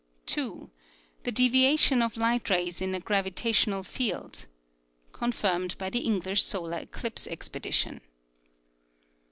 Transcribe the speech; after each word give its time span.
2. 0.25 0.71
The 1.25 1.31
deviation 1.31 2.01
of 2.01 2.17
light 2.17 2.49
rays 2.49 2.81
in 2.81 2.95
a 2.95 2.99
gravita 2.99 3.51
tional 3.51 3.85
field 3.85 4.47
(confirmed 5.11 5.77
by 5.77 5.91
the 5.91 5.99
English 5.99 6.41
Solar 6.41 6.79
Eclipse 6.79 7.27
expedition). 7.27 8.01